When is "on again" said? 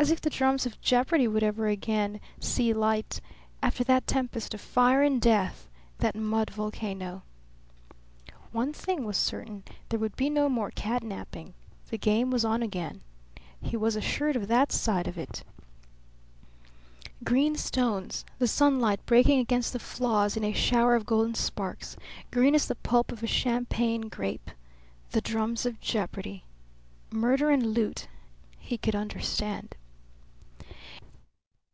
12.44-13.00